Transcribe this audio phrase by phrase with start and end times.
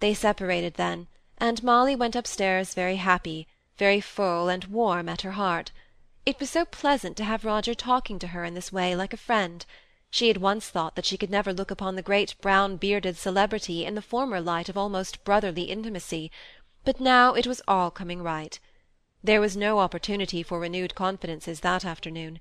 [0.00, 1.06] They separated then,
[1.38, 3.46] and Molly went upstairs very happy,
[3.78, 5.70] very full and warm at her heart.
[6.24, 9.16] It was so pleasant to have Roger talking to her in this way like a
[9.18, 9.64] friend.
[10.10, 13.84] She had once thought that she could never look upon the great brown bearded celebrity
[13.84, 16.30] in the former light of almost brotherly intimacy,
[16.84, 18.58] but now it was all coming right.
[19.22, 22.40] There was no opportunity for renewed confidences that afternoon.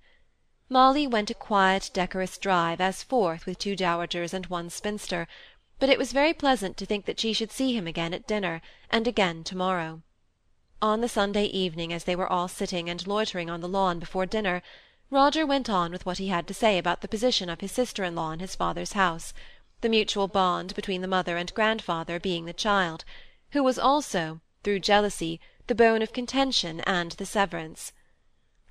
[0.70, 5.28] Molly went a quiet decorous drive as fourth with two dowagers and one spinster,
[5.80, 8.62] but it was very pleasant to think that she should see him again at dinner,
[8.90, 10.02] and again to-morrow.
[10.82, 14.26] On the Sunday evening, as they were all sitting and loitering on the lawn before
[14.26, 14.62] dinner,
[15.10, 18.32] Roger went on with what he had to say about the position of his sister-in-law
[18.32, 19.34] in his father's house,
[19.82, 23.06] the mutual bond between the mother and grandfather being the child,
[23.52, 27.92] who was also, through jealousy, the bone of contention and the severance.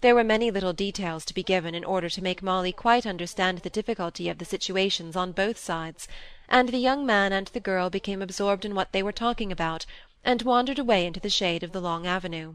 [0.01, 3.59] There were many little details to be given in order to make Molly quite understand
[3.59, 6.07] the difficulty of the situations on both sides,
[6.49, 9.87] and the young man and the girl became absorbed in what they were talking about,
[10.23, 12.55] and wandered away into the shade of the long avenue.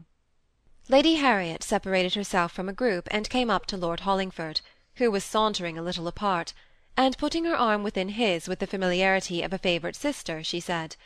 [0.88, 4.60] Lady Harriet separated herself from a group and came up to Lord Hollingford,
[4.96, 6.52] who was sauntering a little apart,
[6.96, 10.96] and putting her arm within his with the familiarity of a favourite sister, she said,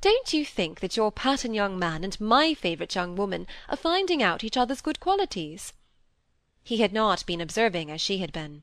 [0.00, 4.22] "Don't you think that your pattern young man and my favourite young woman are finding
[4.22, 5.72] out each other's good qualities?"
[6.62, 8.62] He had not been observing as she had been.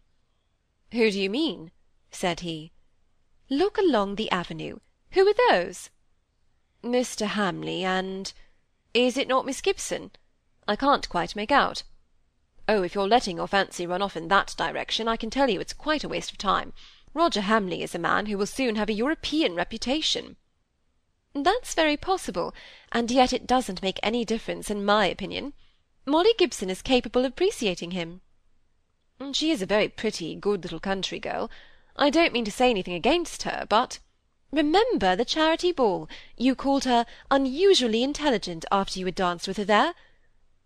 [0.94, 1.72] "Who do you mean?"
[2.12, 2.72] said he.
[3.50, 4.78] Look along the avenue.
[5.12, 5.90] Who are those?
[6.84, 7.28] Mr.
[7.28, 8.32] Hamley and
[8.94, 10.12] is it not Miss Gibson?
[10.68, 11.84] I can't quite make out.
[12.68, 15.60] Oh, if you're letting your fancy run off in that direction, I can tell you
[15.60, 16.74] it's quite a waste of time.
[17.14, 20.36] Roger Hamley is a man who will soon have a European reputation.
[21.34, 22.54] That's very possible,
[22.92, 25.54] and yet it doesn't make any difference in my opinion.
[26.06, 28.22] Molly Gibson is capable of appreciating him.
[29.34, 31.50] She is a very pretty, good little country girl.
[32.02, 34.00] I don't mean to say anything against her, but
[34.54, 39.66] remember the charity ball, you called her unusually intelligent after you had danced with her
[39.66, 39.94] there.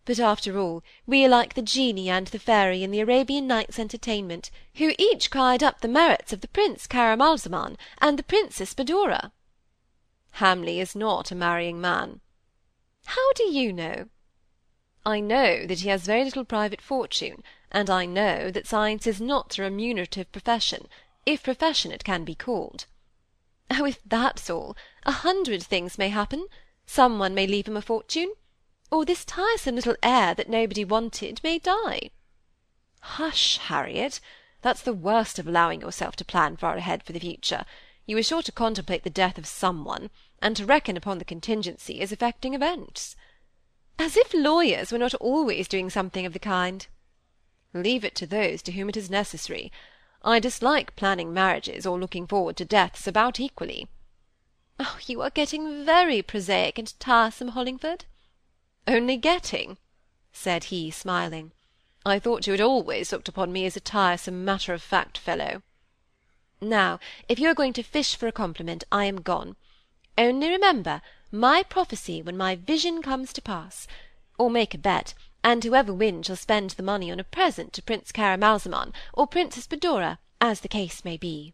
[0.05, 3.79] But after all, we are like the genie and the fairy in the Arabian Nights'
[3.79, 9.31] Entertainment, who each cried up the merits of the Prince Camaralzaman and the Princess Badoura.
[10.33, 12.21] Hamley is not a marrying man.
[13.05, 14.05] How do you know?
[15.03, 19.19] I know that he has very little private fortune, and I know that science is
[19.19, 20.87] not a remunerative profession,
[21.25, 22.85] if profession it can be called.
[23.71, 26.47] Oh, if that's all, a hundred things may happen.
[26.85, 28.33] Some one may leave him a fortune,
[28.91, 32.11] or this tiresome little heir that nobody wanted may die.
[33.01, 34.19] Hush, Harriet!
[34.61, 37.65] That's the worst of allowing yourself to plan far ahead for the future.
[38.05, 40.09] You are sure to contemplate the death of some one,
[40.41, 43.15] and to reckon upon the contingency as affecting events.
[43.97, 46.85] As if lawyers were not always doing something of the kind.
[47.73, 49.71] Leave it to those to whom it is necessary.
[50.23, 53.87] I dislike planning marriages or looking forward to deaths about equally.
[54.79, 58.05] Oh, you are getting very prosaic and tiresome, Hollingford.
[58.87, 59.77] Only getting,
[60.31, 61.51] said he, smiling.
[62.05, 65.61] I thought you had always looked upon me as a tiresome, matter-of-fact fellow.
[66.61, 69.55] Now, if you are going to fish for a compliment, I am gone.
[70.17, 71.01] Only remember
[71.31, 73.87] my prophecy when my vision comes to pass,
[74.37, 75.13] or make a bet,
[75.43, 79.67] and whoever wins shall spend the money on a present to Prince Camaralzaman, or Princess
[79.67, 81.53] Badoura, as the case may be.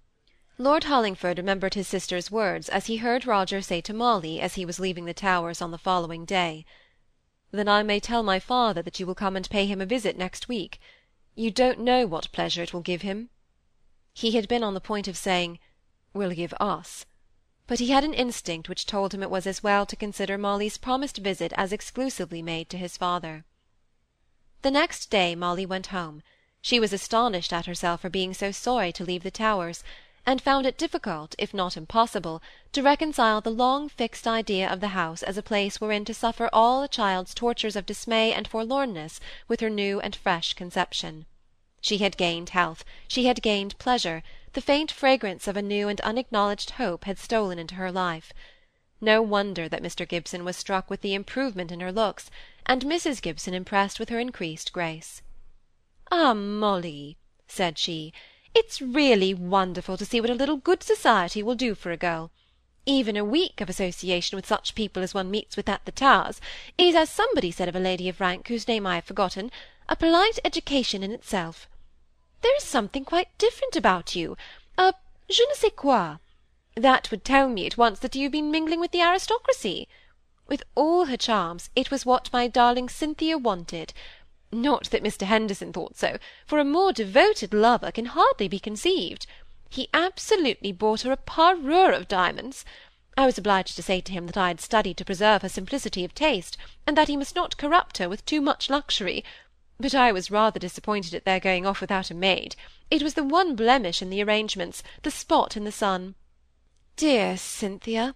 [0.58, 4.66] Lord Hollingford remembered his sister's words as he heard Roger say to Molly as he
[4.66, 6.66] was leaving the Towers on the following day.
[7.52, 10.18] Then I may tell my father that you will come and pay him a visit
[10.18, 10.80] next week.
[11.34, 13.30] You don't know what pleasure it will give him.
[14.14, 15.60] He had been on the point of saying,
[16.14, 17.06] will give us,
[17.68, 20.78] but he had an instinct which told him it was as well to consider Molly's
[20.78, 23.46] promised visit as exclusively made to his father.
[24.62, 26.22] The next day Molly went home.
[26.62, 29.84] She was astonished at herself for being so sorry to leave the Towers,
[30.26, 32.42] and found it difficult, if not impossible,
[32.74, 36.50] to reconcile the long fixed idea of the house as a place wherein to suffer
[36.52, 41.26] all a child's tortures of dismay and forlornness with her new and fresh conception.
[41.80, 46.02] She had gained health, she had gained pleasure, the faint fragrance of a new and
[46.02, 48.34] unacknowledged hope had stolen into her life.
[49.00, 50.06] No wonder that Mr.
[50.06, 52.30] Gibson was struck with the improvement in her looks,
[52.70, 53.20] and Mrs.
[53.20, 55.24] Gibson impressed with her increased grace.
[56.12, 57.18] "Ah, Molly,"
[57.48, 58.14] said she,
[58.54, 62.30] "it's really wonderful to see what a little good society will do for a girl.
[62.86, 66.40] Even a week of association with such people as one meets with at the Towers
[66.78, 69.52] is, as somebody said of a lady of rank whose name I have forgotten,
[69.88, 71.68] a polite education in itself.
[72.42, 74.38] There is something quite different about you,
[74.78, 74.94] a
[75.28, 76.18] je ne sais quoi.
[76.76, 79.88] That would tell me at once that you have been mingling with the aristocracy.
[80.50, 83.94] With all her charms, it was what my darling Cynthia wanted.
[84.52, 85.28] Not that Mr.
[85.28, 86.18] Henderson thought so,
[86.48, 89.28] for a more devoted lover can hardly be conceived.
[89.70, 92.66] He absolutely bought her a parure of diamonds.
[93.16, 96.04] I was obliged to say to him that I had studied to preserve her simplicity
[96.04, 96.58] of taste,
[96.88, 99.24] and that he must not corrupt her with too much luxury;
[99.80, 102.56] but I was rather disappointed at their going off without a maid.
[102.90, 106.16] It was the one blemish in the arrangements, the spot in the sun.
[106.96, 108.16] Dear Cynthia!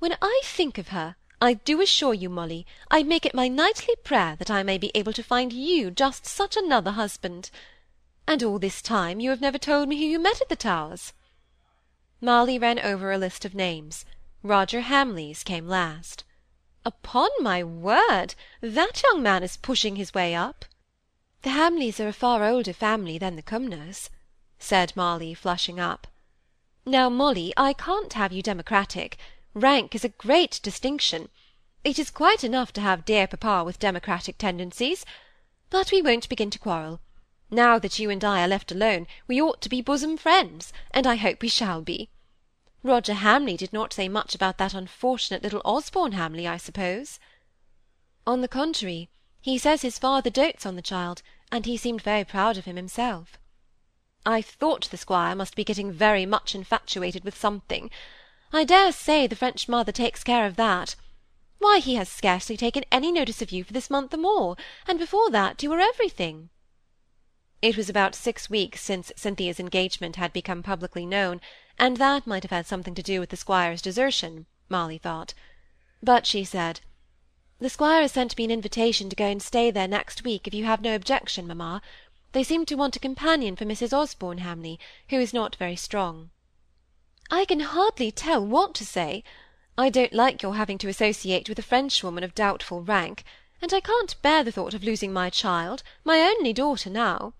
[0.00, 3.96] When I think of her, I do assure you, Molly, I make it my nightly
[4.04, 7.50] prayer that I may be able to find you just such another husband.
[8.28, 11.12] And all this time you have never told me who you met at the Towers.
[12.20, 14.04] Molly ran over a list of names.
[14.44, 16.22] Roger Hamley's came last.
[16.84, 20.64] Upon my word, that young man is pushing his way up.
[21.42, 24.10] The Hamleys are a far older family than the Cumnors,
[24.60, 26.06] said Molly, flushing up.
[26.86, 29.16] Now, Molly, I can't have you democratic.
[29.54, 31.28] Rank is a great distinction.
[31.84, 35.04] It is quite enough to have dear papa with democratic tendencies.
[35.68, 37.00] But we won't begin to quarrel.
[37.50, 41.06] Now that you and I are left alone, we ought to be bosom friends, and
[41.06, 42.08] I hope we shall be.
[42.82, 47.20] Roger Hamley did not say much about that unfortunate little Osborne Hamley, I suppose?
[48.26, 49.10] On the contrary,
[49.42, 51.20] he says his father dotes on the child,
[51.50, 53.36] and he seemed very proud of him himself.
[54.24, 57.90] I thought the squire must be getting very much infatuated with something.
[58.54, 60.94] I dare say the French mother takes care of that.
[61.58, 64.56] Why, he has scarcely taken any notice of you for this month or more,
[64.86, 66.50] and before that you were everything.
[67.62, 71.40] It was about six weeks since Cynthia's engagement had become publicly known,
[71.78, 75.32] and that might have had something to do with the squire's desertion, Molly thought.
[76.02, 76.80] But she said,
[77.58, 80.52] "The squire has sent me an invitation to go and stay there next week, if
[80.52, 81.80] you have no objection, mamma.
[82.32, 83.96] They seem to want a companion for Mrs.
[83.96, 84.78] Osborne Hamley,
[85.08, 86.30] who is not very strong."
[87.30, 89.22] "I can hardly tell what to say.
[89.78, 93.22] I don't like your having to associate with a Frenchwoman of doubtful rank,
[93.60, 97.34] and I can't bear the thought of losing my child, my only daughter now.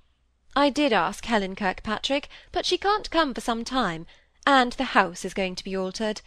[0.55, 4.07] I did ask Helen Kirkpatrick, but she can't come for some time,
[4.47, 6.21] and the house is going to be altered.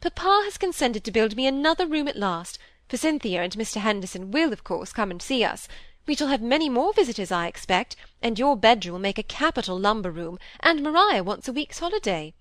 [0.00, 2.58] Papa has consented to build me another room at last,
[2.88, 3.80] for Cynthia and Mr.
[3.80, 5.68] Henderson will, of course, come and see us.
[6.06, 9.78] We shall have many more visitors, I expect, and your bedroom will make a capital
[9.78, 12.34] lumber room, and Maria wants a week's holiday.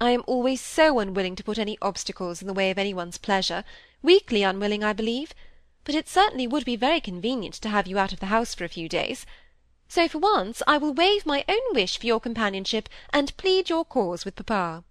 [0.00, 3.18] I am always so unwilling to put any obstacles in the way of any one's
[3.18, 3.64] pleasure,
[4.00, 5.34] weakly unwilling, I believe,
[5.82, 8.64] but it certainly would be very convenient to have you out of the house for
[8.64, 9.26] a few days.
[9.88, 13.84] So for once I will waive my own wish for your companionship, and plead your
[13.84, 14.84] cause with papa.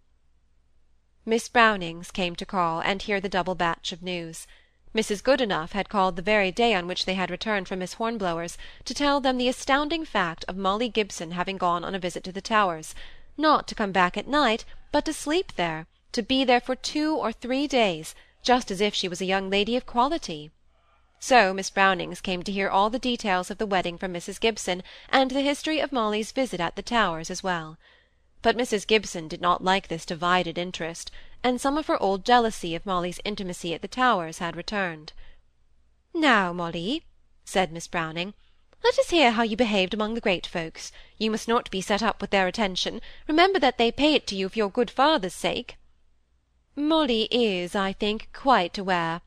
[1.25, 4.47] Miss Brownings came to call and hear the double batch of news.
[4.95, 5.21] Mrs.
[5.21, 8.93] Goodenough had called the very day on which they had returned from Miss Hornblower's to
[8.93, 12.41] tell them the astounding fact of Molly Gibson having gone on a visit to the
[12.41, 12.95] Towers,
[13.37, 17.15] not to come back at night, but to sleep there, to be there for two
[17.15, 20.51] or three days, just as if she was a young lady of quality.
[21.19, 24.39] So Miss Brownings came to hear all the details of the wedding from Mrs.
[24.39, 27.77] Gibson, and the history of Molly's visit at the Towers as well.
[28.43, 28.85] But Mrs.
[28.85, 31.09] Gibson did not like this divided interest,
[31.43, 35.11] and some of her old jealousy of Molly's intimacy at the Towers had returned.
[36.13, 37.03] "Now, Molly,"
[37.43, 38.35] said Miss Browning,
[38.83, 40.91] "let us hear how you behaved among the great folks.
[41.17, 43.01] You must not be set up with their attention.
[43.27, 45.77] Remember that they pay it to you for your good father's sake."
[46.75, 49.21] Molly is, I think, quite aware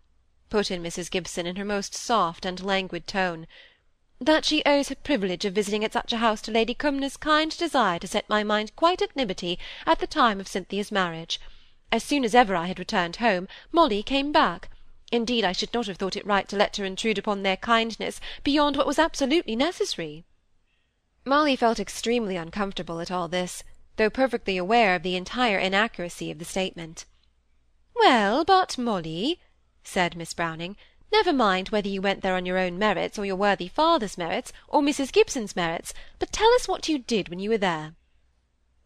[0.50, 1.10] put in Mrs.
[1.10, 3.46] Gibson in her most soft and languid tone,
[4.20, 7.56] that she owes her privilege of visiting at such a house to Lady Cumnor's kind
[7.56, 11.40] desire to set my mind quite at liberty at the time of Cynthia's marriage.
[11.92, 14.70] As soon as ever I had returned home, Molly came back.
[15.12, 18.20] Indeed, I should not have thought it right to let her intrude upon their kindness
[18.44, 20.24] beyond what was absolutely necessary.
[21.24, 23.64] Molly felt extremely uncomfortable at all this,
[23.96, 27.04] though perfectly aware of the entire inaccuracy of the statement.
[27.94, 29.40] Well, but Molly,
[29.82, 30.76] said Miss Browning,
[31.12, 34.52] "never mind whether you went there on your own merits, or your worthy father's merits,
[34.68, 35.12] or Mrs.
[35.12, 37.94] Gibson's merits, but tell us what you did when you were there."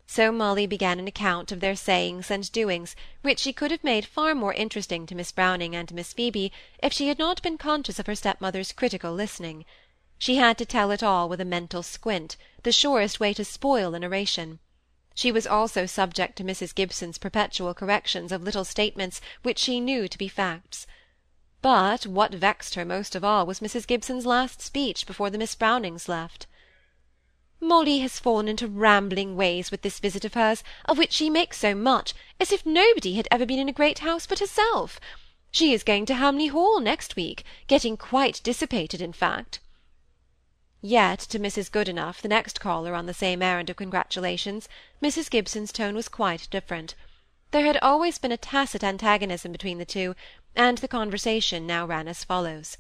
[0.07, 4.05] So Molly began an account of their sayings and doings, which she could have made
[4.05, 7.99] far more interesting to Miss Browning and Miss Phoebe if she had not been conscious
[7.99, 9.65] of her stepmother's critical listening.
[10.19, 13.95] She had to tell it all with a mental squint, the surest way to spoil
[13.95, 14.59] an oration.
[15.15, 16.75] She was also subject to Mrs.
[16.75, 20.87] Gibson's perpetual corrections of little statements which she knew to be facts.
[21.63, 23.87] But what vexed her most of all was Mrs.
[23.87, 26.47] Gibson's last speech before the Miss Brownings left.
[27.67, 31.57] Molly has fallen into rambling ways with this visit of hers, of which she makes
[31.57, 35.01] so much, as if nobody had ever been in a great house but herself.
[35.51, 39.61] She is going to Hamley Hall next week, getting quite dissipated, in fact.
[40.83, 41.71] Yet to Mrs.
[41.71, 44.69] Goodenough, the next caller on the same errand of congratulations,
[45.03, 45.31] Mrs.
[45.31, 46.95] Gibson's tone was quite different.
[47.51, 50.15] There had always been a tacit antagonism between the two,
[50.55, 52.77] and the conversation now ran as follows.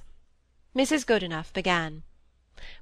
[0.77, 1.07] Mrs.
[1.07, 2.03] Goodenough began.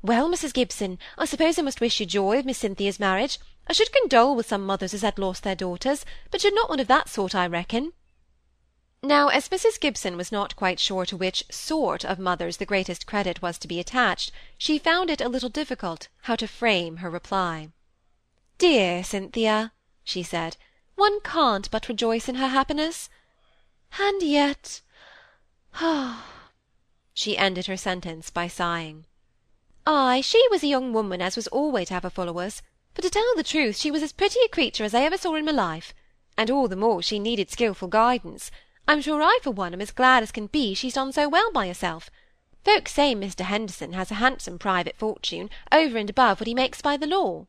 [0.01, 0.55] "Well, Mrs.
[0.55, 3.41] Gibson, I suppose I must wish you joy of Miss Cynthia's marriage.
[3.67, 6.79] I should condole with some mothers as had lost their daughters, but you're not one
[6.79, 7.93] of that sort, I reckon."
[9.03, 9.81] Now, as Mrs.
[9.81, 13.67] Gibson was not quite sure to which sort of mothers the greatest credit was to
[13.67, 17.71] be attached, she found it a little difficult how to frame her reply.
[18.59, 19.73] "Dear Cynthia,"
[20.05, 20.57] she said,
[20.95, 23.11] "one can't but rejoice in her happiness.
[23.99, 24.81] And yet
[25.75, 26.25] ah!"
[27.13, 29.07] She ended her sentence by sighing.
[29.85, 32.63] Ay, she was a young woman as was always to have her followers;
[32.95, 35.35] for to tell the truth, she was as pretty a creature as I ever saw
[35.35, 35.93] in my life,
[36.39, 38.53] and all the more she needed skilful guidance.
[38.87, 41.51] I'm sure I, for one, am as glad as can be she's done so well
[41.51, 42.11] by herself.
[42.65, 43.41] Folks say Mr.
[43.41, 47.49] Henderson has a handsome private fortune, over and above what he makes by the law.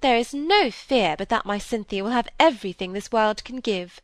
[0.00, 4.00] There is no fear but that my Cynthia will have everything this world can give,"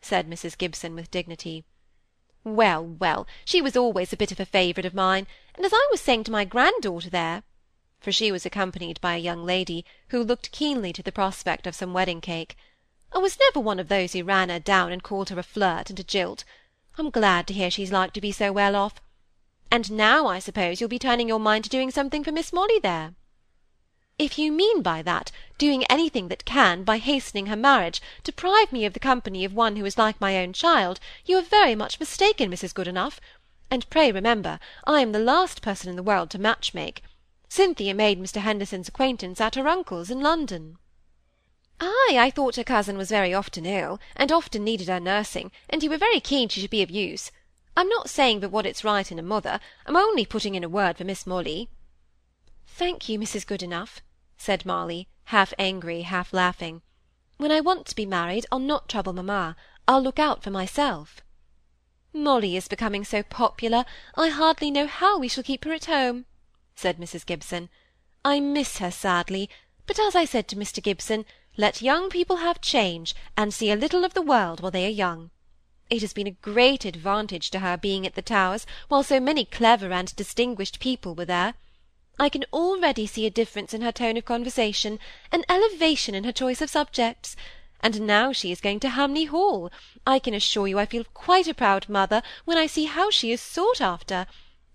[0.00, 0.56] said Mrs.
[0.56, 1.66] Gibson, with dignity.
[2.56, 5.88] Well, well, she was always a bit of a favourite of mine, and as I
[5.90, 7.42] was saying to my granddaughter there,
[8.00, 11.74] for she was accompanied by a young lady, who looked keenly to the prospect of
[11.74, 12.56] some wedding cake,
[13.12, 15.90] I was never one of those who ran her down and called her a flirt
[15.90, 16.44] and a jilt.
[16.96, 19.00] I'm glad to hear she's like to be so well off.
[19.70, 22.78] And now, I suppose, you'll be turning your mind to doing something for Miss Molly
[22.78, 23.14] there.
[24.20, 28.84] If you mean by that, doing anything that can, by hastening her marriage, deprive me
[28.84, 32.00] of the company of one who is like my own child, you are very much
[32.00, 32.74] mistaken, Mrs.
[32.74, 33.20] Goodenough.
[33.70, 37.02] And pray remember, I am the last person in the world to match make.
[37.48, 38.40] Cynthia made Mr.
[38.40, 40.78] Henderson's acquaintance at her uncle's in London.
[41.80, 45.80] Ay, I thought her cousin was very often ill, and often needed her nursing, and
[45.80, 47.30] you were very keen she should be of use.
[47.76, 50.68] I'm not saying but what it's right in a mother, I'm only putting in a
[50.68, 51.70] word for Miss Molly.
[52.66, 53.46] Thank you, Mrs.
[53.46, 54.00] Goodenough,
[54.38, 56.80] said Molly, half angry, half laughing.
[57.36, 59.56] When I want to be married, I'll not trouble mamma.
[59.86, 61.20] I'll look out for myself.
[62.12, 63.84] Molly is becoming so popular,
[64.16, 66.24] I hardly know how we shall keep her at home,
[66.74, 67.26] said Mrs.
[67.26, 67.68] Gibson.
[68.24, 69.50] I miss her sadly,
[69.86, 70.82] but as I said to Mr.
[70.82, 71.24] Gibson,
[71.56, 74.90] let young people have change, and see a little of the world while they are
[74.90, 75.30] young.
[75.90, 79.44] It has been a great advantage to her being at the Towers while so many
[79.44, 81.54] clever and distinguished people were there.
[82.18, 84.98] I can already see a difference in her tone of conversation,
[85.30, 87.36] an elevation in her choice of subjects.
[87.80, 89.70] And now she is going to Hamley Hall,
[90.04, 93.30] I can assure you I feel quite a proud mother when I see how she
[93.30, 94.26] is sought after.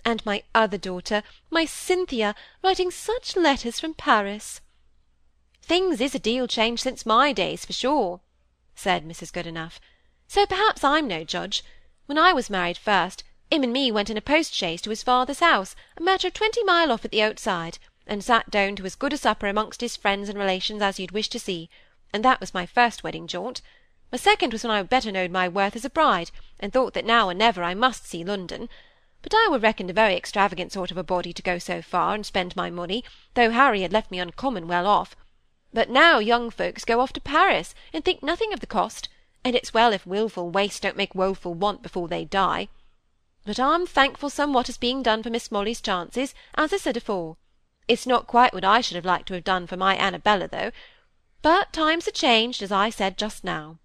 [0.05, 2.33] And my other daughter, my Cynthia,
[2.63, 4.61] writing such letters from Paris.
[5.61, 8.21] Things is a deal changed since my days, for sure,"
[8.75, 9.31] said Mrs.
[9.31, 9.79] Goodenough.
[10.27, 11.63] "So perhaps I'm no judge.
[12.05, 13.23] When I was married first,
[13.53, 16.63] him and me went in a post-chaise to his father's house, a matter of twenty
[16.63, 19.95] mile off at the outside, and sat down to as good a supper amongst his
[19.95, 21.69] friends and relations as you'd wish to see,
[22.11, 23.61] and that was my first wedding jaunt.
[24.11, 27.05] My second was when I better knowed my worth as a bride, and thought that
[27.05, 28.69] now or never I must see London.
[29.21, 32.15] But I were reckoned a very extravagant sort of a body to go so far
[32.15, 33.03] and spend my money,
[33.35, 35.15] though Harry had left me uncommon well off,
[35.71, 39.09] but now young folks go off to Paris, and think nothing of the cost,
[39.43, 42.67] and it's well if wilful waste don't make woeful want before they die.
[43.45, 47.37] But I'm thankful somewhat is being done for Miss Molly's chances, as I said afore.
[47.87, 50.71] It's not quite what I should have liked to have done for my Annabella, though.
[51.41, 53.79] But times are changed, as I said just now.